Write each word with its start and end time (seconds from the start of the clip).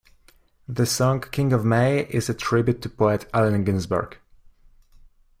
The 0.67 0.87
song 0.87 1.19
"King 1.21 1.53
of 1.53 1.63
May" 1.63 2.05
is 2.07 2.27
a 2.27 2.33
tribute 2.33 2.81
to 2.81 2.89
poet 2.89 3.29
Allen 3.35 3.63
Ginsberg. 3.63 4.17